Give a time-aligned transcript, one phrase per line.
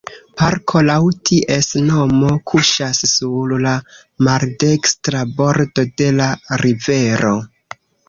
[0.41, 0.95] Parko laŭ
[1.29, 3.75] ties nomo kuŝas sur la
[4.31, 6.35] maldekstra bordo de la
[6.67, 7.41] rivero.